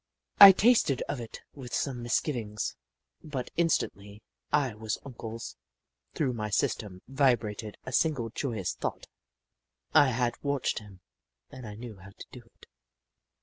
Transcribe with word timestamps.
I 0.39 0.51
tasted 0.51 1.03
of 1.07 1.21
it 1.21 1.41
with 1.53 1.75
some 1.75 2.01
misgivings, 2.01 2.75
but 3.23 3.51
instantly 3.55 4.23
I 4.51 4.73
was 4.73 4.97
Uncle's. 5.05 5.55
Through 6.15 6.33
my 6.33 6.49
system 6.49 7.03
vibrated 7.07 7.77
a 7.85 7.91
single 7.93 8.31
joyous 8.31 8.73
thought— 8.73 9.05
I 9.93 10.07
had 10.09 10.41
watched 10.43 10.79
him 10.79 11.01
and 11.51 11.67
I 11.67 11.75
knew 11.75 11.97
how 11.97 12.09
to 12.17 12.25
do 12.31 12.39
it. 12.41 12.65